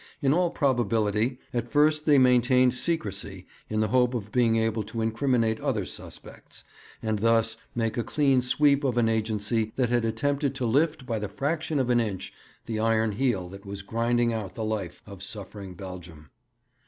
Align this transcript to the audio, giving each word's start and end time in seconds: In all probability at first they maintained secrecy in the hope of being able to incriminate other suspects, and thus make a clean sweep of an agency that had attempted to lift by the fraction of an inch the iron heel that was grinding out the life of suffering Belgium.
In 0.19 0.33
all 0.33 0.49
probability 0.49 1.37
at 1.53 1.67
first 1.67 2.07
they 2.07 2.17
maintained 2.17 2.73
secrecy 2.73 3.45
in 3.69 3.81
the 3.81 3.89
hope 3.89 4.15
of 4.15 4.31
being 4.31 4.55
able 4.55 4.81
to 4.81 4.99
incriminate 4.99 5.59
other 5.59 5.85
suspects, 5.85 6.63
and 7.03 7.19
thus 7.19 7.55
make 7.75 7.99
a 7.99 8.03
clean 8.03 8.41
sweep 8.41 8.83
of 8.83 8.97
an 8.97 9.07
agency 9.07 9.71
that 9.75 9.89
had 9.91 10.03
attempted 10.03 10.55
to 10.55 10.65
lift 10.65 11.05
by 11.05 11.19
the 11.19 11.29
fraction 11.29 11.77
of 11.77 11.91
an 11.91 11.99
inch 11.99 12.33
the 12.65 12.79
iron 12.79 13.11
heel 13.11 13.47
that 13.49 13.63
was 13.63 13.83
grinding 13.83 14.33
out 14.33 14.55
the 14.55 14.63
life 14.65 15.03
of 15.05 15.21
suffering 15.21 15.75
Belgium. 15.75 16.31